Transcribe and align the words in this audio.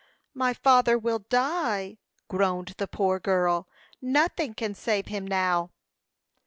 "My 0.33 0.55
father 0.55 0.97
will 0.97 1.19
die!" 1.29 1.99
groaned 2.27 2.73
the 2.79 2.87
poor 2.87 3.19
girl. 3.19 3.67
"Nothing 4.01 4.55
can 4.55 4.73
save 4.73 5.05
him 5.09 5.27
now." 5.27 5.69